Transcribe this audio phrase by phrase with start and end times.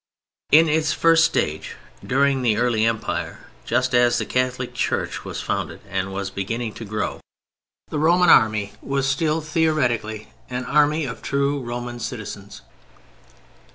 [0.51, 5.79] In its first stage, during the early Empire, just as the Catholic Church was founded
[5.87, 7.19] and was beginning to grow,
[7.89, 12.63] the Roman Army was still theoretically an army of true Roman citizens.